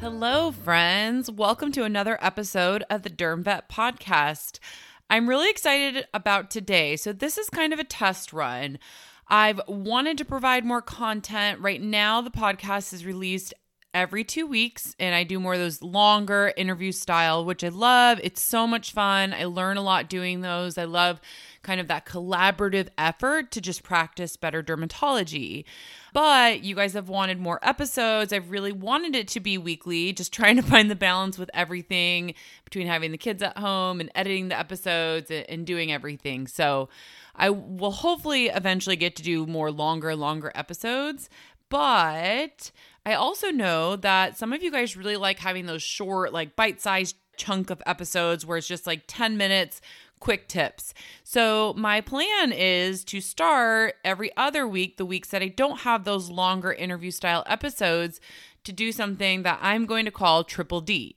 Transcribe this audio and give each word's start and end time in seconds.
Hello, 0.00 0.50
friends. 0.50 1.30
Welcome 1.30 1.72
to 1.72 1.84
another 1.84 2.16
episode 2.22 2.82
of 2.88 3.02
the 3.02 3.10
Derm 3.10 3.42
Vet 3.42 3.68
Podcast. 3.68 4.58
I'm 5.10 5.28
really 5.28 5.50
excited 5.50 6.06
about 6.14 6.50
today. 6.50 6.96
So, 6.96 7.12
this 7.12 7.36
is 7.36 7.50
kind 7.50 7.74
of 7.74 7.78
a 7.78 7.84
test 7.84 8.32
run. 8.32 8.78
I've 9.28 9.60
wanted 9.68 10.16
to 10.16 10.24
provide 10.24 10.64
more 10.64 10.80
content. 10.80 11.60
Right 11.60 11.82
now, 11.82 12.22
the 12.22 12.30
podcast 12.30 12.94
is 12.94 13.04
released 13.04 13.52
every 13.92 14.24
two 14.24 14.46
weeks, 14.46 14.94
and 14.98 15.14
I 15.14 15.24
do 15.24 15.40
more 15.40 15.54
of 15.54 15.58
those 15.58 15.82
longer 15.82 16.52
interview 16.56 16.92
style, 16.92 17.44
which 17.44 17.64
I 17.64 17.68
love. 17.68 18.20
It's 18.22 18.40
so 18.40 18.66
much 18.66 18.92
fun. 18.92 19.32
I 19.32 19.44
learn 19.44 19.76
a 19.76 19.82
lot 19.82 20.08
doing 20.08 20.40
those. 20.40 20.78
I 20.78 20.84
love 20.84 21.20
kind 21.62 21.80
of 21.80 21.88
that 21.88 22.06
collaborative 22.06 22.88
effort 22.96 23.50
to 23.52 23.60
just 23.60 23.82
practice 23.82 24.36
better 24.36 24.62
dermatology. 24.62 25.64
But 26.12 26.62
you 26.62 26.74
guys 26.74 26.94
have 26.94 27.08
wanted 27.08 27.38
more 27.38 27.58
episodes. 27.62 28.32
I've 28.32 28.50
really 28.50 28.72
wanted 28.72 29.14
it 29.14 29.28
to 29.28 29.40
be 29.40 29.58
weekly, 29.58 30.12
just 30.12 30.32
trying 30.40 30.56
to 30.56 30.62
find 30.62 30.90
the 30.90 30.96
balance 30.96 31.38
with 31.38 31.50
everything 31.52 32.34
between 32.64 32.86
having 32.86 33.12
the 33.12 33.18
kids 33.18 33.42
at 33.42 33.58
home 33.58 34.00
and 34.00 34.10
editing 34.14 34.48
the 34.48 34.58
episodes 34.58 35.30
and 35.30 35.66
doing 35.66 35.92
everything. 35.92 36.46
So 36.46 36.88
I 37.34 37.50
will 37.50 37.92
hopefully 37.92 38.46
eventually 38.46 38.96
get 38.96 39.16
to 39.16 39.22
do 39.22 39.46
more 39.46 39.70
longer, 39.70 40.14
longer 40.14 40.52
episodes. 40.54 41.28
But 41.68 42.72
I 43.04 43.14
also 43.14 43.50
know 43.50 43.96
that 43.96 44.36
some 44.36 44.52
of 44.52 44.62
you 44.62 44.70
guys 44.70 44.96
really 44.96 45.16
like 45.16 45.38
having 45.38 45.66
those 45.66 45.82
short, 45.82 46.32
like 46.32 46.56
bite 46.56 46.80
sized 46.80 47.16
chunk 47.36 47.70
of 47.70 47.82
episodes 47.86 48.44
where 48.44 48.58
it's 48.58 48.66
just 48.66 48.86
like 48.86 49.04
10 49.06 49.36
minutes 49.36 49.80
quick 50.20 50.46
tips. 50.48 50.92
So, 51.24 51.74
my 51.76 52.02
plan 52.02 52.52
is 52.52 53.04
to 53.06 53.20
start 53.20 53.94
every 54.04 54.30
other 54.36 54.68
week, 54.68 54.98
the 54.98 55.06
weeks 55.06 55.30
that 55.30 55.42
I 55.42 55.48
don't 55.48 55.80
have 55.80 56.04
those 56.04 56.30
longer 56.30 56.72
interview 56.72 57.10
style 57.10 57.42
episodes, 57.46 58.20
to 58.64 58.72
do 58.72 58.92
something 58.92 59.42
that 59.42 59.58
I'm 59.62 59.86
going 59.86 60.04
to 60.04 60.10
call 60.10 60.44
Triple 60.44 60.82
D. 60.82 61.16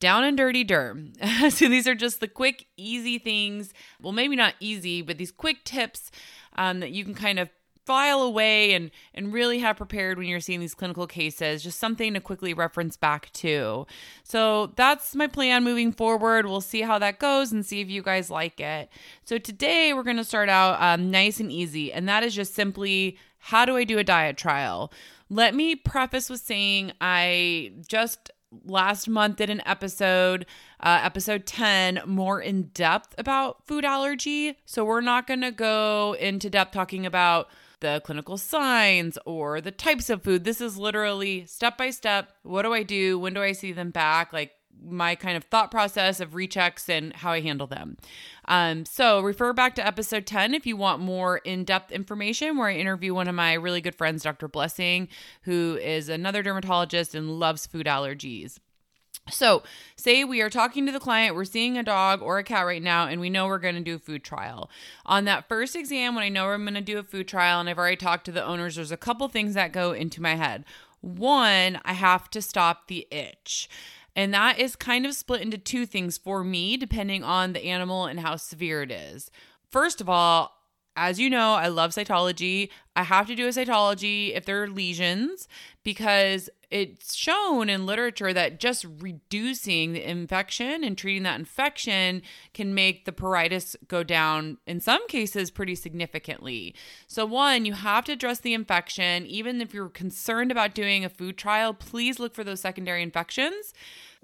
Down 0.00 0.24
and 0.24 0.36
dirty 0.36 0.64
derm. 0.64 1.14
so 1.52 1.68
these 1.68 1.88
are 1.88 1.94
just 1.94 2.20
the 2.20 2.28
quick, 2.28 2.66
easy 2.76 3.18
things. 3.18 3.72
Well, 4.00 4.12
maybe 4.12 4.36
not 4.36 4.54
easy, 4.60 5.00
but 5.00 5.16
these 5.16 5.32
quick 5.32 5.64
tips 5.64 6.10
um, 6.56 6.80
that 6.80 6.90
you 6.90 7.04
can 7.04 7.14
kind 7.14 7.38
of 7.38 7.48
file 7.84 8.22
away 8.22 8.72
and 8.72 8.90
and 9.14 9.32
really 9.32 9.58
have 9.58 9.76
prepared 9.76 10.18
when 10.18 10.26
you're 10.26 10.40
seeing 10.40 10.60
these 10.60 10.74
clinical 10.74 11.06
cases 11.06 11.62
just 11.62 11.78
something 11.78 12.14
to 12.14 12.20
quickly 12.20 12.54
reference 12.54 12.96
back 12.96 13.30
to. 13.32 13.86
So 14.22 14.72
that's 14.76 15.14
my 15.14 15.26
plan 15.26 15.64
moving 15.64 15.92
forward. 15.92 16.46
We'll 16.46 16.60
see 16.60 16.82
how 16.82 16.98
that 16.98 17.18
goes 17.18 17.52
and 17.52 17.64
see 17.64 17.80
if 17.80 17.88
you 17.88 18.02
guys 18.02 18.30
like 18.30 18.60
it. 18.60 18.88
So 19.24 19.38
today 19.38 19.92
we're 19.92 20.02
going 20.02 20.16
to 20.16 20.24
start 20.24 20.48
out 20.48 20.80
um, 20.80 21.10
nice 21.10 21.40
and 21.40 21.52
easy 21.52 21.92
and 21.92 22.08
that 22.08 22.22
is 22.22 22.34
just 22.34 22.54
simply 22.54 23.18
how 23.38 23.66
do 23.66 23.76
i 23.76 23.84
do 23.84 23.98
a 23.98 24.04
diet 24.04 24.36
trial? 24.36 24.92
Let 25.28 25.54
me 25.54 25.74
preface 25.74 26.30
with 26.30 26.40
saying 26.40 26.92
i 27.00 27.72
just 27.86 28.30
last 28.64 29.08
month 29.08 29.36
did 29.36 29.50
an 29.50 29.62
episode, 29.66 30.46
uh, 30.80 31.00
episode 31.02 31.46
10, 31.46 32.02
more 32.06 32.40
in 32.40 32.64
depth 32.74 33.14
about 33.18 33.66
food 33.66 33.84
allergy. 33.84 34.56
So 34.64 34.84
we're 34.84 35.00
not 35.00 35.26
going 35.26 35.40
to 35.40 35.50
go 35.50 36.16
into 36.18 36.50
depth 36.50 36.72
talking 36.72 37.06
about 37.06 37.48
the 37.80 38.00
clinical 38.04 38.36
signs 38.36 39.18
or 39.24 39.60
the 39.60 39.70
types 39.70 40.10
of 40.10 40.22
food. 40.22 40.44
This 40.44 40.60
is 40.60 40.76
literally 40.76 41.46
step 41.46 41.76
by 41.76 41.90
step. 41.90 42.32
What 42.42 42.62
do 42.62 42.72
I 42.72 42.82
do? 42.82 43.18
When 43.18 43.34
do 43.34 43.42
I 43.42 43.52
see 43.52 43.72
them 43.72 43.90
back? 43.90 44.32
Like 44.32 44.52
my 44.82 45.14
kind 45.14 45.36
of 45.36 45.44
thought 45.44 45.70
process 45.70 46.20
of 46.20 46.32
rechecks 46.32 46.88
and 46.88 47.14
how 47.14 47.32
I 47.32 47.40
handle 47.40 47.66
them. 47.66 47.96
Um, 48.46 48.84
so 48.84 49.20
refer 49.20 49.52
back 49.52 49.74
to 49.76 49.86
episode 49.86 50.26
10 50.26 50.54
if 50.54 50.66
you 50.66 50.76
want 50.76 51.00
more 51.00 51.38
in-depth 51.38 51.92
information 51.92 52.58
where 52.58 52.68
I 52.68 52.74
interview 52.74 53.14
one 53.14 53.28
of 53.28 53.34
my 53.34 53.54
really 53.54 53.80
good 53.80 53.94
friends, 53.94 54.22
Dr. 54.22 54.48
Blessing, 54.48 55.08
who 55.42 55.78
is 55.80 56.08
another 56.08 56.42
dermatologist 56.42 57.14
and 57.14 57.38
loves 57.38 57.66
food 57.66 57.86
allergies. 57.86 58.58
So, 59.30 59.62
say 59.96 60.22
we 60.22 60.42
are 60.42 60.50
talking 60.50 60.84
to 60.84 60.92
the 60.92 61.00
client, 61.00 61.34
we're 61.34 61.46
seeing 61.46 61.78
a 61.78 61.82
dog 61.82 62.20
or 62.20 62.38
a 62.38 62.44
cat 62.44 62.66
right 62.66 62.82
now, 62.82 63.06
and 63.06 63.20
we 63.20 63.30
know 63.30 63.46
we're 63.46 63.58
going 63.58 63.74
to 63.74 63.80
do 63.80 63.94
a 63.94 63.98
food 63.98 64.22
trial. 64.22 64.70
On 65.06 65.24
that 65.24 65.48
first 65.48 65.74
exam, 65.74 66.14
when 66.14 66.24
I 66.24 66.28
know 66.28 66.48
I'm 66.48 66.64
going 66.64 66.74
to 66.74 66.82
do 66.82 66.98
a 66.98 67.02
food 67.02 67.26
trial 67.26 67.58
and 67.58 67.68
I've 67.68 67.78
already 67.78 67.96
talked 67.96 68.26
to 68.26 68.32
the 68.32 68.44
owners, 68.44 68.76
there's 68.76 68.92
a 68.92 68.98
couple 68.98 69.26
things 69.28 69.54
that 69.54 69.72
go 69.72 69.92
into 69.92 70.20
my 70.20 70.34
head. 70.34 70.64
One, 71.00 71.80
I 71.84 71.94
have 71.94 72.28
to 72.30 72.42
stop 72.42 72.86
the 72.86 73.06
itch. 73.10 73.68
And 74.14 74.32
that 74.34 74.58
is 74.58 74.76
kind 74.76 75.06
of 75.06 75.14
split 75.14 75.40
into 75.40 75.58
two 75.58 75.86
things 75.86 76.18
for 76.18 76.44
me, 76.44 76.76
depending 76.76 77.24
on 77.24 77.52
the 77.52 77.64
animal 77.64 78.04
and 78.04 78.20
how 78.20 78.36
severe 78.36 78.82
it 78.82 78.90
is. 78.90 79.30
First 79.70 80.00
of 80.00 80.08
all, 80.08 80.63
as 80.96 81.18
you 81.18 81.28
know, 81.28 81.54
I 81.54 81.68
love 81.68 81.90
cytology. 81.90 82.68
I 82.94 83.02
have 83.02 83.26
to 83.26 83.34
do 83.34 83.46
a 83.46 83.50
cytology 83.50 84.36
if 84.36 84.44
there 84.44 84.62
are 84.62 84.68
lesions 84.68 85.48
because 85.82 86.48
it's 86.70 87.14
shown 87.14 87.68
in 87.68 87.86
literature 87.86 88.32
that 88.32 88.60
just 88.60 88.86
reducing 89.00 89.92
the 89.92 90.08
infection 90.08 90.84
and 90.84 90.96
treating 90.96 91.24
that 91.24 91.38
infection 91.38 92.22
can 92.52 92.74
make 92.74 93.04
the 93.04 93.12
pruritus 93.12 93.74
go 93.88 94.02
down 94.02 94.58
in 94.66 94.80
some 94.80 95.06
cases 95.08 95.50
pretty 95.50 95.74
significantly. 95.74 96.74
So, 97.06 97.26
one, 97.26 97.64
you 97.64 97.72
have 97.74 98.04
to 98.06 98.12
address 98.12 98.40
the 98.40 98.54
infection. 98.54 99.26
Even 99.26 99.60
if 99.60 99.74
you're 99.74 99.88
concerned 99.88 100.50
about 100.50 100.74
doing 100.74 101.04
a 101.04 101.08
food 101.08 101.36
trial, 101.36 101.74
please 101.74 102.18
look 102.18 102.34
for 102.34 102.44
those 102.44 102.60
secondary 102.60 103.02
infections 103.02 103.72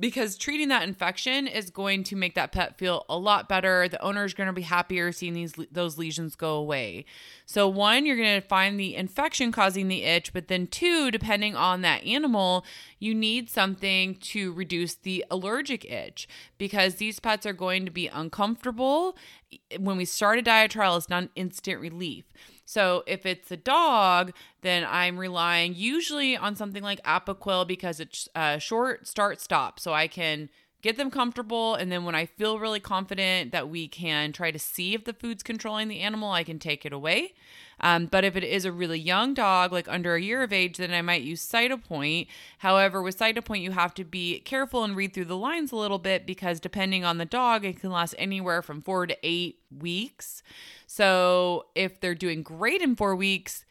because 0.00 0.38
treating 0.38 0.69
that 0.69 0.83
infection 0.83 1.47
is 1.47 1.69
going 1.71 2.03
to 2.05 2.16
make 2.16 2.34
that 2.34 2.53
pet 2.53 2.78
feel 2.78 3.05
a 3.09 3.19
lot 3.19 3.49
better. 3.49 3.87
The 3.87 4.03
owner 4.03 4.25
is 4.25 4.33
going 4.33 4.47
to 4.47 4.53
be 4.53 4.62
happier 4.62 5.12
seeing 5.12 5.34
these 5.34 5.55
those 5.71 5.99
lesions 5.99 6.34
go 6.34 6.55
away. 6.55 7.05
So 7.44 7.69
one, 7.69 8.06
you're 8.06 8.16
going 8.16 8.41
to 8.41 8.47
find 8.47 8.81
the 8.81 8.97
infection 8.97 9.53
causing 9.53 9.88
the 9.88 10.05
itch, 10.05 10.33
but 10.33 10.49
then 10.49 10.66
two, 10.66 11.11
depending 11.11 11.55
on 11.55 11.83
that 11.83 12.05
animal, 12.05 12.65
you 12.99 13.15
need 13.15 13.50
something 13.50 14.15
to 14.16 14.53
reduce 14.53 14.94
the 14.94 15.25
allergic 15.31 15.84
itch 15.84 16.27
because 16.56 16.94
these 16.94 17.21
pets 17.21 17.44
are 17.44 17.53
going 17.53 17.84
to 17.84 17.91
be 17.91 18.09
uncomfortable. 18.09 19.17
When 19.78 19.97
we 19.97 20.05
start 20.06 20.38
a 20.38 20.43
diet 20.43 20.71
trial, 20.71 20.97
it's 20.97 21.11
not 21.11 21.28
instant 21.34 21.81
relief. 21.81 22.25
So 22.70 23.03
if 23.08 23.26
it's 23.26 23.50
a 23.50 23.56
dog, 23.56 24.32
then 24.62 24.86
I'm 24.88 25.19
relying 25.19 25.75
usually 25.75 26.36
on 26.36 26.54
something 26.54 26.84
like 26.84 27.03
Apoquel 27.03 27.66
because 27.66 27.98
it's 27.98 28.28
a 28.36 28.60
short 28.60 29.08
start 29.08 29.41
stop. 29.41 29.81
So 29.81 29.92
I 29.92 30.06
can 30.06 30.48
get 30.82 30.96
them 30.96 31.10
comfortable. 31.10 31.74
And 31.74 31.91
then 31.91 32.04
when 32.04 32.14
I 32.14 32.26
feel 32.26 32.58
really 32.58 32.80
confident 32.80 33.52
that 33.52 33.68
we 33.68 33.88
can 33.88 34.32
try 34.32 34.50
to 34.50 34.58
see 34.58 34.94
if 34.94 35.04
the 35.04 35.12
food's 35.12 35.42
controlling 35.42 35.88
the 35.88 36.00
animal, 36.00 36.30
I 36.30 36.44
can 36.44 36.58
take 36.58 36.84
it 36.86 36.92
away. 36.92 37.34
Um, 37.80 38.06
but 38.06 38.24
if 38.24 38.36
it 38.36 38.44
is 38.44 38.64
a 38.64 38.72
really 38.72 38.98
young 38.98 39.32
dog, 39.32 39.72
like 39.72 39.88
under 39.88 40.14
a 40.14 40.20
year 40.20 40.42
of 40.42 40.52
age, 40.52 40.76
then 40.76 40.92
I 40.92 41.00
might 41.02 41.22
use 41.22 41.46
Cytopoint. 41.46 42.26
However, 42.58 43.02
with 43.02 43.19
Cytopoint, 43.19 43.62
you 43.62 43.72
have 43.72 43.94
to 43.94 44.04
be 44.04 44.40
careful 44.40 44.84
and 44.84 44.94
read 44.94 45.14
through 45.14 45.24
the 45.26 45.36
lines 45.36 45.72
a 45.72 45.76
little 45.76 45.98
bit 45.98 46.26
because 46.26 46.60
depending 46.60 47.04
on 47.04 47.19
the 47.19 47.24
dog, 47.24 47.64
it 47.64 47.80
can 47.80 47.90
last 47.90 48.14
anywhere 48.19 48.60
from 48.60 48.82
four 48.82 49.06
to 49.06 49.16
eight 49.22 49.60
weeks. 49.76 50.42
So 50.86 51.66
if 51.74 52.00
they're 52.00 52.14
doing 52.14 52.42
great 52.42 52.82
in 52.82 52.96
four 52.96 53.16
weeks, 53.16 53.64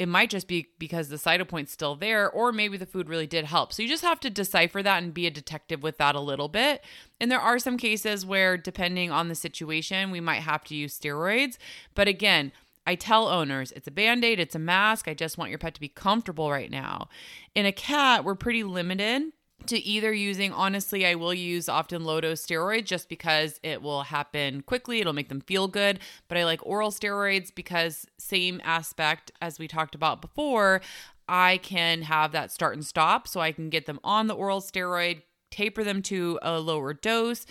it 0.00 0.08
might 0.08 0.30
just 0.30 0.48
be 0.48 0.66
because 0.78 1.10
the 1.10 1.16
cytopoint's 1.16 1.72
still 1.72 1.94
there, 1.94 2.30
or 2.30 2.52
maybe 2.52 2.78
the 2.78 2.86
food 2.86 3.06
really 3.06 3.26
did 3.26 3.44
help. 3.44 3.70
So 3.70 3.82
you 3.82 3.88
just 3.88 4.02
have 4.02 4.18
to 4.20 4.30
decipher 4.30 4.82
that 4.82 5.02
and 5.02 5.12
be 5.12 5.26
a 5.26 5.30
detective 5.30 5.82
with 5.82 5.98
that 5.98 6.14
a 6.14 6.20
little 6.20 6.48
bit. 6.48 6.82
And 7.20 7.30
there 7.30 7.38
are 7.38 7.58
some 7.58 7.76
cases 7.76 8.24
where, 8.24 8.56
depending 8.56 9.10
on 9.10 9.28
the 9.28 9.34
situation, 9.34 10.10
we 10.10 10.20
might 10.20 10.40
have 10.40 10.64
to 10.64 10.74
use 10.74 10.98
steroids. 10.98 11.58
But 11.94 12.08
again, 12.08 12.50
I 12.86 12.94
tell 12.94 13.28
owners 13.28 13.72
it's 13.72 13.88
a 13.88 13.90
band 13.90 14.24
aid, 14.24 14.40
it's 14.40 14.54
a 14.54 14.58
mask. 14.58 15.06
I 15.06 15.12
just 15.12 15.36
want 15.36 15.50
your 15.50 15.58
pet 15.58 15.74
to 15.74 15.80
be 15.82 15.88
comfortable 15.88 16.50
right 16.50 16.70
now. 16.70 17.10
In 17.54 17.66
a 17.66 17.72
cat, 17.72 18.24
we're 18.24 18.34
pretty 18.36 18.64
limited 18.64 19.24
to 19.66 19.78
either 19.78 20.12
using 20.12 20.52
honestly 20.52 21.06
i 21.06 21.14
will 21.14 21.34
use 21.34 21.68
often 21.68 22.04
low 22.04 22.20
dose 22.20 22.44
steroids 22.44 22.84
just 22.84 23.08
because 23.08 23.60
it 23.62 23.82
will 23.82 24.02
happen 24.02 24.62
quickly. 24.62 25.00
It'll 25.00 25.12
make 25.12 25.28
them 25.28 25.40
feel 25.40 25.68
good. 25.68 26.00
But 26.28 26.38
i 26.38 26.44
like 26.44 26.64
oral 26.64 26.90
steroids 26.90 27.54
because 27.54 28.06
same 28.18 28.60
aspect 28.64 29.30
as 29.40 29.58
we 29.58 29.68
talked 29.68 29.94
about 29.94 30.20
before. 30.20 30.80
I 31.28 31.58
can 31.58 32.02
have 32.02 32.32
that 32.32 32.50
start 32.50 32.74
and 32.74 32.84
stop 32.84 33.28
so 33.28 33.40
i 33.40 33.52
can 33.52 33.70
get 33.70 33.86
them 33.86 34.00
on 34.02 34.26
the 34.26 34.34
oral 34.34 34.60
steroid 34.60 35.22
taper 35.50 35.84
them 35.84 36.02
to 36.02 36.38
a 36.42 36.58
lower 36.58 36.92
dose 36.94 37.46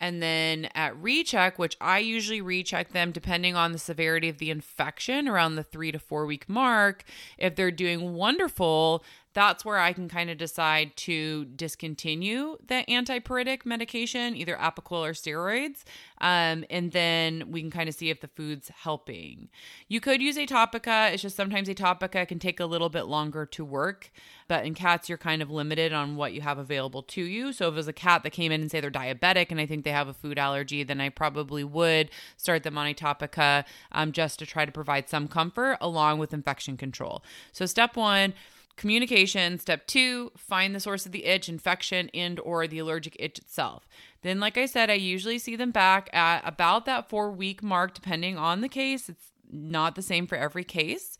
and 0.00 0.22
then 0.22 0.68
at 0.74 0.96
recheck, 1.00 1.58
which 1.58 1.76
I 1.80 1.98
usually 1.98 2.40
recheck 2.40 2.92
them 2.92 3.12
depending 3.12 3.56
on 3.56 3.72
the 3.72 3.78
severity 3.78 4.28
of 4.28 4.38
the 4.38 4.50
infection 4.50 5.28
around 5.28 5.56
the 5.56 5.62
three 5.62 5.92
to 5.92 5.98
four 5.98 6.26
week 6.26 6.48
mark, 6.48 7.04
if 7.36 7.56
they're 7.56 7.70
doing 7.70 8.14
wonderful, 8.14 9.04
that's 9.38 9.64
where 9.64 9.78
I 9.78 9.92
can 9.92 10.08
kind 10.08 10.30
of 10.30 10.36
decide 10.36 10.96
to 10.96 11.44
discontinue 11.44 12.56
the 12.66 12.84
antipruritic 12.88 13.64
medication, 13.64 14.34
either 14.34 14.56
Apoquel 14.56 15.06
or 15.06 15.12
steroids. 15.12 15.84
Um, 16.20 16.64
and 16.70 16.90
then 16.90 17.52
we 17.52 17.60
can 17.60 17.70
kind 17.70 17.88
of 17.88 17.94
see 17.94 18.10
if 18.10 18.20
the 18.20 18.26
food's 18.26 18.68
helping. 18.68 19.48
You 19.86 20.00
could 20.00 20.20
use 20.20 20.36
Atopica. 20.36 21.12
It's 21.12 21.22
just 21.22 21.36
sometimes 21.36 21.68
Atopica 21.68 22.26
can 22.26 22.40
take 22.40 22.58
a 22.58 22.66
little 22.66 22.88
bit 22.88 23.04
longer 23.06 23.46
to 23.46 23.64
work. 23.64 24.10
But 24.48 24.64
in 24.64 24.74
cats, 24.74 25.08
you're 25.08 25.18
kind 25.18 25.40
of 25.40 25.50
limited 25.50 25.92
on 25.92 26.16
what 26.16 26.32
you 26.32 26.40
have 26.40 26.58
available 26.58 27.02
to 27.04 27.22
you. 27.22 27.52
So 27.52 27.68
if 27.68 27.74
it 27.74 27.76
was 27.76 27.86
a 27.86 27.92
cat 27.92 28.24
that 28.24 28.30
came 28.30 28.50
in 28.50 28.62
and 28.62 28.70
say 28.70 28.80
they're 28.80 28.90
diabetic 28.90 29.50
and 29.50 29.60
I 29.60 29.66
think 29.66 29.84
they 29.88 29.92
have 29.92 30.08
a 30.08 30.12
food 30.12 30.38
allergy, 30.38 30.82
then 30.82 31.00
I 31.00 31.08
probably 31.08 31.64
would 31.64 32.10
start 32.36 32.62
them 32.62 32.76
on 32.76 32.92
Atopica 32.92 33.64
um, 33.90 34.12
just 34.12 34.38
to 34.38 34.44
try 34.44 34.66
to 34.66 34.72
provide 34.72 35.08
some 35.08 35.28
comfort 35.28 35.78
along 35.80 36.18
with 36.18 36.34
infection 36.34 36.76
control. 36.76 37.24
So 37.52 37.64
step 37.64 37.96
one, 37.96 38.34
communication. 38.76 39.58
Step 39.58 39.86
two 39.86 40.30
find 40.36 40.74
the 40.74 40.80
source 40.80 41.06
of 41.06 41.12
the 41.12 41.24
itch 41.24 41.48
infection 41.48 42.10
and 42.12 42.38
or 42.40 42.66
the 42.66 42.78
allergic 42.78 43.16
itch 43.18 43.38
itself. 43.38 43.88
Then 44.20 44.40
like 44.40 44.58
i 44.58 44.66
said 44.66 44.90
i 44.90 44.94
usually 44.94 45.38
see 45.38 45.56
them 45.56 45.70
back 45.70 46.10
at 46.12 46.42
about 46.44 46.84
that 46.84 47.08
four 47.08 47.30
week 47.30 47.62
mark 47.62 47.94
depending 47.94 48.36
on 48.36 48.60
the 48.60 48.68
case. 48.68 49.08
It's 49.08 49.32
not 49.50 49.94
the 49.94 50.02
same 50.02 50.26
for 50.26 50.36
every 50.36 50.64
case 50.64 51.18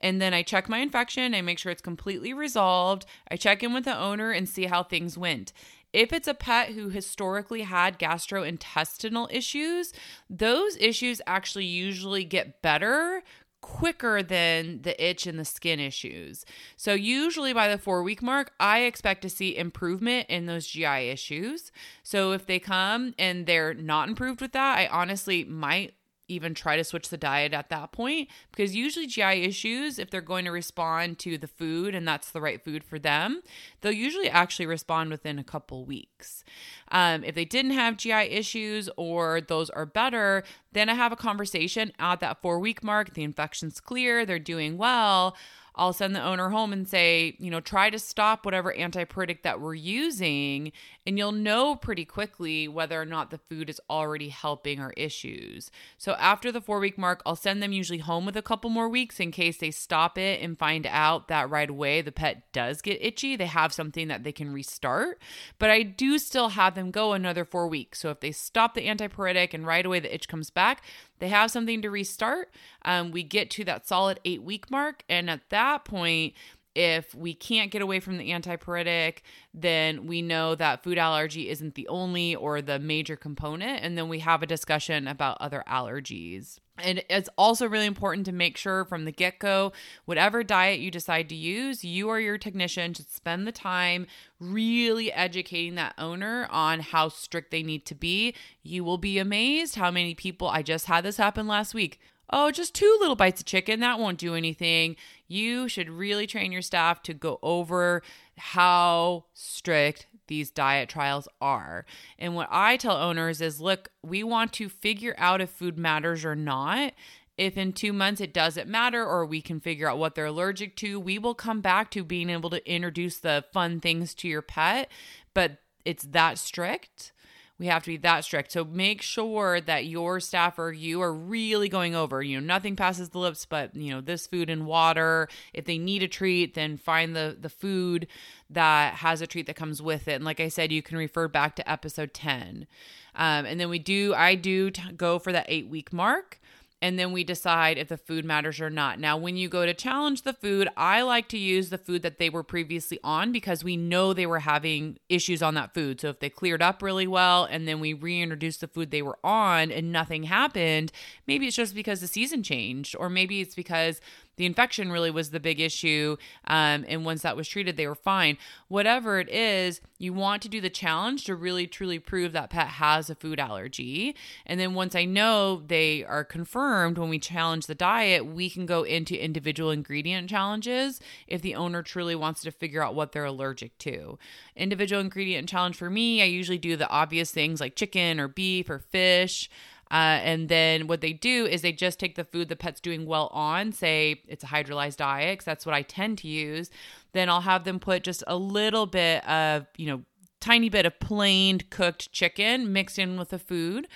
and 0.00 0.20
then 0.20 0.34
i 0.34 0.42
check 0.42 0.68
my 0.68 0.78
infection 0.78 1.34
i 1.34 1.40
make 1.40 1.58
sure 1.58 1.72
it's 1.72 1.82
completely 1.82 2.32
resolved 2.32 3.06
i 3.30 3.36
check 3.36 3.62
in 3.62 3.72
with 3.72 3.84
the 3.84 3.96
owner 3.96 4.30
and 4.30 4.48
see 4.48 4.66
how 4.66 4.82
things 4.82 5.16
went 5.16 5.52
if 5.92 6.12
it's 6.12 6.28
a 6.28 6.34
pet 6.34 6.70
who 6.70 6.90
historically 6.90 7.62
had 7.62 7.98
gastrointestinal 7.98 9.26
issues, 9.30 9.92
those 10.28 10.76
issues 10.76 11.20
actually 11.26 11.64
usually 11.64 12.24
get 12.24 12.62
better 12.62 13.22
quicker 13.60 14.22
than 14.22 14.80
the 14.82 15.04
itch 15.04 15.26
and 15.26 15.38
the 15.38 15.44
skin 15.44 15.80
issues. 15.80 16.44
So, 16.76 16.94
usually 16.94 17.52
by 17.52 17.68
the 17.68 17.76
four 17.76 18.02
week 18.02 18.22
mark, 18.22 18.52
I 18.58 18.80
expect 18.80 19.22
to 19.22 19.28
see 19.28 19.56
improvement 19.56 20.28
in 20.28 20.46
those 20.46 20.66
GI 20.66 21.10
issues. 21.10 21.70
So, 22.02 22.32
if 22.32 22.46
they 22.46 22.58
come 22.58 23.14
and 23.18 23.46
they're 23.46 23.74
not 23.74 24.08
improved 24.08 24.40
with 24.40 24.52
that, 24.52 24.78
I 24.78 24.86
honestly 24.86 25.44
might 25.44 25.92
even 26.30 26.54
try 26.54 26.76
to 26.76 26.84
switch 26.84 27.08
the 27.08 27.16
diet 27.16 27.52
at 27.52 27.68
that 27.68 27.92
point 27.92 28.28
because 28.50 28.74
usually 28.74 29.06
GI 29.06 29.44
issues, 29.44 29.98
if 29.98 30.10
they're 30.10 30.20
going 30.20 30.44
to 30.44 30.50
respond 30.50 31.18
to 31.20 31.36
the 31.36 31.46
food 31.46 31.94
and 31.94 32.06
that's 32.06 32.30
the 32.30 32.40
right 32.40 32.62
food 32.62 32.84
for 32.84 32.98
them, 32.98 33.42
they'll 33.80 33.92
usually 33.92 34.30
actually 34.30 34.66
respond 34.66 35.10
within 35.10 35.38
a 35.38 35.44
couple 35.44 35.84
weeks. 35.84 36.44
Um, 36.90 37.24
if 37.24 37.34
they 37.34 37.44
didn't 37.44 37.72
have 37.72 37.96
GI 37.96 38.12
issues 38.12 38.88
or 38.96 39.40
those 39.40 39.70
are 39.70 39.86
better, 39.86 40.44
then 40.72 40.88
I 40.88 40.94
have 40.94 41.12
a 41.12 41.16
conversation 41.16 41.92
at 41.98 42.20
that 42.20 42.40
four 42.40 42.58
week 42.58 42.82
mark. 42.84 43.14
The 43.14 43.24
infection's 43.24 43.80
clear, 43.80 44.24
they're 44.24 44.38
doing 44.38 44.78
well. 44.78 45.36
I'll 45.76 45.92
send 45.92 46.14
the 46.14 46.22
owner 46.22 46.50
home 46.50 46.72
and 46.72 46.86
say, 46.86 47.36
you 47.38 47.50
know, 47.50 47.60
try 47.60 47.90
to 47.90 47.98
stop 47.98 48.44
whatever 48.44 48.74
antipruritic 48.76 49.42
that 49.42 49.60
we're 49.60 49.74
using, 49.74 50.72
and 51.10 51.18
you'll 51.18 51.32
know 51.32 51.74
pretty 51.74 52.04
quickly 52.04 52.68
whether 52.68 53.02
or 53.02 53.04
not 53.04 53.32
the 53.32 53.38
food 53.38 53.68
is 53.68 53.80
already 53.90 54.28
helping 54.28 54.78
our 54.78 54.92
issues. 54.96 55.68
So 55.98 56.12
after 56.12 56.52
the 56.52 56.60
four 56.60 56.78
week 56.78 56.96
mark, 56.96 57.20
I'll 57.26 57.34
send 57.34 57.60
them 57.60 57.72
usually 57.72 57.98
home 57.98 58.24
with 58.24 58.36
a 58.36 58.42
couple 58.42 58.70
more 58.70 58.88
weeks 58.88 59.18
in 59.18 59.32
case 59.32 59.56
they 59.56 59.72
stop 59.72 60.16
it 60.16 60.40
and 60.40 60.56
find 60.56 60.86
out 60.86 61.26
that 61.26 61.50
right 61.50 61.68
away 61.68 62.00
the 62.00 62.12
pet 62.12 62.44
does 62.52 62.80
get 62.80 63.04
itchy. 63.04 63.34
They 63.34 63.46
have 63.46 63.72
something 63.72 64.06
that 64.06 64.22
they 64.22 64.30
can 64.30 64.52
restart, 64.52 65.20
but 65.58 65.68
I 65.68 65.82
do 65.82 66.16
still 66.16 66.50
have 66.50 66.76
them 66.76 66.92
go 66.92 67.12
another 67.12 67.44
four 67.44 67.66
weeks. 67.66 67.98
So 67.98 68.10
if 68.10 68.20
they 68.20 68.30
stop 68.30 68.74
the 68.74 68.86
antipruritic 68.86 69.52
and 69.52 69.66
right 69.66 69.84
away 69.84 69.98
the 69.98 70.14
itch 70.14 70.28
comes 70.28 70.50
back, 70.50 70.84
they 71.18 71.28
have 71.28 71.50
something 71.50 71.82
to 71.82 71.90
restart. 71.90 72.54
Um, 72.82 73.10
we 73.10 73.24
get 73.24 73.50
to 73.50 73.64
that 73.64 73.88
solid 73.88 74.20
eight 74.24 74.44
week 74.44 74.70
mark. 74.70 75.02
And 75.08 75.28
at 75.28 75.50
that 75.50 75.84
point, 75.84 76.34
if 76.74 77.14
we 77.14 77.34
can't 77.34 77.70
get 77.70 77.82
away 77.82 78.00
from 78.00 78.18
the 78.18 78.30
antipruritic, 78.30 79.18
then 79.52 80.06
we 80.06 80.22
know 80.22 80.54
that 80.54 80.82
food 80.82 80.98
allergy 80.98 81.48
isn't 81.48 81.74
the 81.74 81.88
only 81.88 82.34
or 82.34 82.62
the 82.62 82.78
major 82.78 83.16
component. 83.16 83.82
And 83.82 83.98
then 83.98 84.08
we 84.08 84.20
have 84.20 84.42
a 84.42 84.46
discussion 84.46 85.08
about 85.08 85.38
other 85.40 85.64
allergies. 85.68 86.58
And 86.82 87.04
it's 87.10 87.28
also 87.36 87.68
really 87.68 87.86
important 87.86 88.24
to 88.26 88.32
make 88.32 88.56
sure 88.56 88.84
from 88.84 89.04
the 89.04 89.12
get 89.12 89.38
go, 89.38 89.72
whatever 90.06 90.42
diet 90.42 90.80
you 90.80 90.90
decide 90.90 91.28
to 91.28 91.34
use, 91.34 91.84
you 91.84 92.08
or 92.08 92.20
your 92.20 92.38
technician 92.38 92.94
should 92.94 93.10
spend 93.10 93.46
the 93.46 93.52
time 93.52 94.06
really 94.38 95.12
educating 95.12 95.74
that 95.74 95.94
owner 95.98 96.46
on 96.50 96.80
how 96.80 97.08
strict 97.08 97.50
they 97.50 97.62
need 97.62 97.84
to 97.86 97.94
be. 97.94 98.34
You 98.62 98.84
will 98.84 98.98
be 98.98 99.18
amazed 99.18 99.74
how 99.74 99.90
many 99.90 100.14
people, 100.14 100.48
I 100.48 100.62
just 100.62 100.86
had 100.86 101.04
this 101.04 101.18
happen 101.18 101.46
last 101.46 101.74
week. 101.74 102.00
Oh, 102.32 102.50
just 102.50 102.74
two 102.74 102.96
little 103.00 103.16
bites 103.16 103.40
of 103.40 103.46
chicken, 103.46 103.80
that 103.80 103.98
won't 103.98 104.18
do 104.18 104.34
anything. 104.34 104.96
You 105.26 105.68
should 105.68 105.90
really 105.90 106.26
train 106.26 106.52
your 106.52 106.62
staff 106.62 107.02
to 107.04 107.14
go 107.14 107.38
over 107.42 108.02
how 108.36 109.24
strict 109.34 110.06
these 110.28 110.50
diet 110.50 110.88
trials 110.88 111.28
are. 111.40 111.84
And 112.18 112.34
what 112.34 112.48
I 112.50 112.76
tell 112.76 112.96
owners 112.96 113.40
is 113.40 113.60
look, 113.60 113.90
we 114.02 114.22
want 114.22 114.52
to 114.54 114.68
figure 114.68 115.14
out 115.18 115.40
if 115.40 115.50
food 115.50 115.76
matters 115.76 116.24
or 116.24 116.36
not. 116.36 116.92
If 117.36 117.56
in 117.56 117.72
two 117.72 117.92
months 117.92 118.20
it 118.20 118.34
doesn't 118.34 118.68
matter, 118.68 119.04
or 119.04 119.24
we 119.24 119.40
can 119.40 119.60
figure 119.60 119.88
out 119.88 119.98
what 119.98 120.14
they're 120.14 120.26
allergic 120.26 120.76
to, 120.76 121.00
we 121.00 121.18
will 121.18 121.34
come 121.34 121.62
back 121.62 121.90
to 121.92 122.04
being 122.04 122.28
able 122.28 122.50
to 122.50 122.70
introduce 122.70 123.18
the 123.18 123.44
fun 123.50 123.80
things 123.80 124.14
to 124.16 124.28
your 124.28 124.42
pet. 124.42 124.90
But 125.32 125.56
it's 125.84 126.04
that 126.04 126.38
strict 126.38 127.12
we 127.60 127.66
have 127.66 127.82
to 127.84 127.90
be 127.90 127.98
that 127.98 128.24
strict. 128.24 128.50
So 128.50 128.64
make 128.64 129.02
sure 129.02 129.60
that 129.60 129.84
your 129.84 130.18
staff 130.18 130.58
or 130.58 130.72
you 130.72 131.02
are 131.02 131.12
really 131.12 131.68
going 131.68 131.94
over, 131.94 132.22
you 132.22 132.40
know, 132.40 132.46
nothing 132.46 132.74
passes 132.74 133.10
the 133.10 133.18
lips, 133.18 133.44
but 133.44 133.76
you 133.76 133.92
know, 133.92 134.00
this 134.00 134.26
food 134.26 134.48
and 134.48 134.66
water. 134.66 135.28
If 135.52 135.66
they 135.66 135.76
need 135.76 136.02
a 136.02 136.08
treat, 136.08 136.54
then 136.54 136.78
find 136.78 137.14
the 137.14 137.36
the 137.38 137.50
food 137.50 138.06
that 138.48 138.94
has 138.94 139.20
a 139.20 139.26
treat 139.26 139.46
that 139.46 139.56
comes 139.56 139.82
with 139.82 140.08
it. 140.08 140.14
And 140.14 140.24
like 140.24 140.40
I 140.40 140.48
said, 140.48 140.72
you 140.72 140.82
can 140.82 140.96
refer 140.96 141.28
back 141.28 141.54
to 141.56 141.70
episode 141.70 142.14
10. 142.14 142.66
Um, 143.14 143.44
and 143.44 143.60
then 143.60 143.68
we 143.68 143.78
do, 143.78 144.14
I 144.14 144.36
do 144.36 144.70
t- 144.70 144.92
go 144.92 145.18
for 145.18 145.32
that 145.32 145.46
eight 145.48 145.68
week 145.68 145.92
mark 145.92 146.39
and 146.82 146.98
then 146.98 147.12
we 147.12 147.24
decide 147.24 147.76
if 147.76 147.88
the 147.88 147.96
food 147.96 148.24
matters 148.24 148.60
or 148.60 148.70
not. 148.70 148.98
Now, 148.98 149.16
when 149.16 149.36
you 149.36 149.48
go 149.48 149.66
to 149.66 149.74
challenge 149.74 150.22
the 150.22 150.32
food, 150.32 150.68
I 150.76 151.02
like 151.02 151.28
to 151.28 151.38
use 151.38 151.68
the 151.68 151.78
food 151.78 152.02
that 152.02 152.18
they 152.18 152.30
were 152.30 152.42
previously 152.42 152.98
on 153.04 153.32
because 153.32 153.62
we 153.62 153.76
know 153.76 154.12
they 154.12 154.26
were 154.26 154.40
having 154.40 154.98
issues 155.08 155.42
on 155.42 155.54
that 155.54 155.74
food. 155.74 156.00
So 156.00 156.08
if 156.08 156.20
they 156.20 156.30
cleared 156.30 156.62
up 156.62 156.82
really 156.82 157.06
well 157.06 157.44
and 157.44 157.68
then 157.68 157.80
we 157.80 157.92
reintroduce 157.92 158.56
the 158.56 158.68
food 158.68 158.90
they 158.90 159.02
were 159.02 159.18
on 159.22 159.70
and 159.70 159.92
nothing 159.92 160.24
happened, 160.24 160.90
maybe 161.26 161.46
it's 161.46 161.56
just 161.56 161.74
because 161.74 162.00
the 162.00 162.06
season 162.06 162.42
changed, 162.42 162.96
or 162.98 163.10
maybe 163.10 163.40
it's 163.40 163.54
because 163.54 164.00
the 164.40 164.46
infection 164.46 164.90
really 164.90 165.10
was 165.10 165.32
the 165.32 165.38
big 165.38 165.60
issue. 165.60 166.16
Um, 166.46 166.86
and 166.88 167.04
once 167.04 167.20
that 167.20 167.36
was 167.36 167.46
treated, 167.46 167.76
they 167.76 167.86
were 167.86 167.94
fine. 167.94 168.38
Whatever 168.68 169.20
it 169.20 169.28
is, 169.28 169.82
you 169.98 170.14
want 170.14 170.40
to 170.40 170.48
do 170.48 170.62
the 170.62 170.70
challenge 170.70 171.24
to 171.24 171.34
really 171.34 171.66
truly 171.66 171.98
prove 171.98 172.32
that 172.32 172.48
pet 172.48 172.68
has 172.68 173.10
a 173.10 173.14
food 173.14 173.38
allergy. 173.38 174.16
And 174.46 174.58
then 174.58 174.72
once 174.72 174.94
I 174.94 175.04
know 175.04 175.62
they 175.66 176.04
are 176.04 176.24
confirmed 176.24 176.96
when 176.96 177.10
we 177.10 177.18
challenge 177.18 177.66
the 177.66 177.74
diet, 177.74 178.24
we 178.24 178.48
can 178.48 178.64
go 178.64 178.82
into 178.82 179.22
individual 179.22 179.70
ingredient 179.70 180.30
challenges 180.30 181.00
if 181.26 181.42
the 181.42 181.54
owner 181.54 181.82
truly 181.82 182.14
wants 182.14 182.40
to 182.40 182.50
figure 182.50 182.82
out 182.82 182.94
what 182.94 183.12
they're 183.12 183.26
allergic 183.26 183.76
to. 183.80 184.18
Individual 184.56 185.02
ingredient 185.02 185.50
challenge 185.50 185.76
for 185.76 185.90
me, 185.90 186.22
I 186.22 186.24
usually 186.24 186.56
do 186.56 186.78
the 186.78 186.88
obvious 186.88 187.30
things 187.30 187.60
like 187.60 187.76
chicken 187.76 188.18
or 188.18 188.26
beef 188.26 188.70
or 188.70 188.78
fish. 188.78 189.50
Uh, 189.90 190.20
and 190.22 190.48
then 190.48 190.86
what 190.86 191.00
they 191.00 191.12
do 191.12 191.46
is 191.46 191.62
they 191.62 191.72
just 191.72 191.98
take 191.98 192.14
the 192.14 192.24
food 192.24 192.48
the 192.48 192.56
pet's 192.56 192.80
doing 192.80 193.06
well 193.06 193.28
on, 193.32 193.72
say 193.72 194.22
it's 194.28 194.44
a 194.44 194.48
hydrolyzed 194.48 194.96
diet, 194.96 195.32
because 195.32 195.44
that's 195.44 195.66
what 195.66 195.74
I 195.74 195.82
tend 195.82 196.18
to 196.18 196.28
use. 196.28 196.70
Then 197.12 197.28
I'll 197.28 197.40
have 197.40 197.64
them 197.64 197.80
put 197.80 198.04
just 198.04 198.22
a 198.26 198.36
little 198.36 198.86
bit 198.86 199.28
of, 199.28 199.66
you 199.76 199.86
know, 199.86 200.02
tiny 200.40 200.68
bit 200.68 200.86
of 200.86 200.98
plain 201.00 201.60
cooked 201.70 202.12
chicken 202.12 202.72
mixed 202.72 202.98
in 202.98 203.18
with 203.18 203.30
the 203.30 203.38
food 203.38 203.88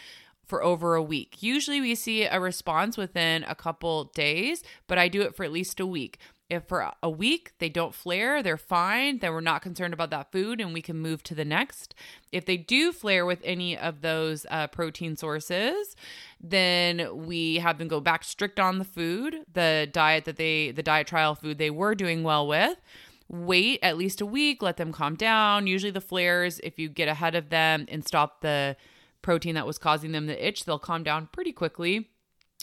for 0.46 0.62
over 0.62 0.94
a 0.94 1.02
week. 1.02 1.42
Usually 1.42 1.80
we 1.80 1.94
see 1.94 2.24
a 2.24 2.38
response 2.38 2.96
within 2.96 3.44
a 3.44 3.54
couple 3.54 4.04
days, 4.14 4.62
but 4.86 4.98
I 4.98 5.08
do 5.08 5.22
it 5.22 5.34
for 5.34 5.44
at 5.44 5.52
least 5.52 5.80
a 5.80 5.86
week. 5.86 6.18
If 6.50 6.68
for 6.68 6.92
a 7.02 7.10
week 7.10 7.52
they 7.58 7.70
don't 7.70 7.94
flare, 7.94 8.42
they're 8.42 8.58
fine, 8.58 9.18
then 9.18 9.32
we're 9.32 9.40
not 9.40 9.62
concerned 9.62 9.94
about 9.94 10.10
that 10.10 10.30
food 10.30 10.60
and 10.60 10.74
we 10.74 10.82
can 10.82 10.98
move 10.98 11.22
to 11.24 11.34
the 11.34 11.44
next. 11.44 11.94
If 12.32 12.44
they 12.44 12.58
do 12.58 12.92
flare 12.92 13.24
with 13.24 13.40
any 13.44 13.76
of 13.76 14.02
those 14.02 14.44
uh, 14.50 14.66
protein 14.66 15.16
sources, 15.16 15.96
then 16.38 17.26
we 17.26 17.56
have 17.56 17.78
them 17.78 17.88
go 17.88 17.98
back 17.98 18.24
strict 18.24 18.60
on 18.60 18.78
the 18.78 18.84
food, 18.84 19.36
the 19.52 19.88
diet 19.90 20.26
that 20.26 20.36
they, 20.36 20.70
the 20.70 20.82
diet 20.82 21.06
trial 21.06 21.34
food 21.34 21.56
they 21.56 21.70
were 21.70 21.94
doing 21.94 22.22
well 22.22 22.46
with 22.46 22.78
wait 23.28 23.80
at 23.82 23.96
least 23.96 24.20
a 24.20 24.26
week, 24.26 24.62
let 24.62 24.76
them 24.76 24.92
calm 24.92 25.14
down. 25.14 25.66
Usually, 25.66 25.90
the 25.90 26.00
flares, 26.00 26.60
if 26.62 26.78
you 26.78 26.88
get 26.88 27.08
ahead 27.08 27.34
of 27.34 27.50
them 27.50 27.86
and 27.88 28.06
stop 28.06 28.40
the 28.40 28.76
protein 29.22 29.54
that 29.54 29.66
was 29.66 29.78
causing 29.78 30.12
them 30.12 30.26
the 30.26 30.46
itch, 30.46 30.64
they'll 30.64 30.78
calm 30.78 31.02
down 31.02 31.28
pretty 31.32 31.52
quickly. 31.52 32.08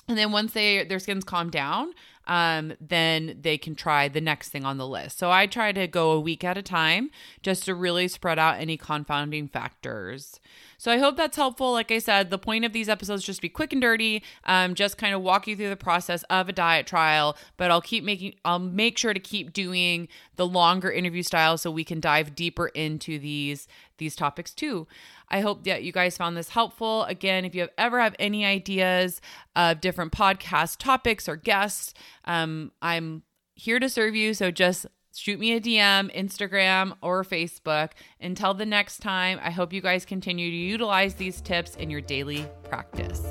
And 0.08 0.18
then 0.18 0.32
once 0.32 0.54
they 0.54 0.84
their 0.84 1.00
skins 1.00 1.24
calm 1.24 1.50
down, 1.50 1.94
um, 2.32 2.72
then 2.80 3.38
they 3.42 3.58
can 3.58 3.76
try 3.76 4.08
the 4.08 4.22
next 4.22 4.50
thing 4.50 4.64
on 4.64 4.78
the 4.78 4.88
list. 4.88 5.20
So 5.20 5.30
I 5.30 5.48
try 5.48 5.74
to 5.74 5.86
go 5.86 6.12
a 6.12 6.20
week 6.20 6.46
at 6.46 6.58
a 6.58 6.62
time 6.62 7.12
just 7.44 7.66
to 7.66 7.76
really 7.76 8.08
spread 8.08 8.40
out 8.40 8.58
any 8.58 8.78
confounding 8.78 9.50
factors. 9.50 10.40
So 10.78 10.94
I 10.94 10.98
hope 10.98 11.18
that's 11.18 11.36
helpful. 11.36 11.74
Like 11.74 11.92
I 11.92 12.00
said, 12.00 12.30
the 12.30 12.38
point 12.38 12.64
of 12.64 12.72
these 12.72 12.88
episodes 12.88 13.26
just 13.26 13.40
to 13.40 13.42
be 13.42 13.50
quick 13.50 13.74
and 13.74 13.82
dirty, 13.82 14.24
um, 14.46 14.76
just 14.76 14.98
kind 14.98 15.14
of 15.14 15.22
walk 15.22 15.46
you 15.46 15.58
through 15.58 15.68
the 15.68 15.76
process 15.76 16.24
of 16.30 16.48
a 16.48 16.54
diet 16.54 16.88
trial. 16.88 17.36
But 17.58 17.70
I'll 17.70 17.82
keep 17.82 18.06
making, 18.06 18.36
I'll 18.46 18.60
make 18.60 18.98
sure 18.98 19.14
to 19.14 19.20
keep 19.20 19.52
doing 19.52 20.08
the 20.38 20.48
longer 20.48 20.90
interview 20.90 21.24
style 21.24 21.58
so 21.58 21.70
we 21.70 21.84
can 21.84 22.00
dive 22.00 22.34
deeper 22.34 22.68
into 22.68 23.20
these 23.20 23.68
these 23.98 24.16
topics 24.16 24.52
too. 24.54 24.88
I 25.30 25.40
hope 25.40 25.64
that 25.64 25.84
you 25.84 25.94
guys 25.94 26.18
found 26.18 26.36
this 26.36 26.50
helpful. 26.50 27.04
Again, 27.04 27.46
if 27.46 27.56
you 27.56 27.62
have 27.62 27.70
ever 27.78 28.02
have 28.02 28.16
any 28.20 28.44
ideas 28.44 29.22
of 29.56 29.80
different 29.80 30.12
podcast 30.12 30.78
topics 30.78 31.30
or 31.30 31.38
guests, 31.38 31.94
um, 32.25 32.72
I'm 32.82 33.24
here 33.56 33.80
to 33.80 33.90
serve 33.90 34.16
you. 34.16 34.34
So 34.34 34.51
just 34.51 34.86
shoot 35.16 35.40
me 35.40 35.54
a 35.54 35.62
DM, 35.62 36.16
Instagram, 36.16 36.96
or 37.01 37.24
Facebook. 37.24 37.92
Until 38.20 38.54
the 38.54 38.66
next 38.66 39.00
time, 39.00 39.40
I 39.42 39.51
hope 39.51 39.74
you 39.74 39.82
guys 39.82 40.06
continue 40.06 40.50
to 40.50 40.58
utilize 40.58 41.16
these 41.16 41.42
tips 41.42 41.75
in 41.75 41.90
your 41.90 42.01
daily 42.01 42.46
practice. 42.63 43.22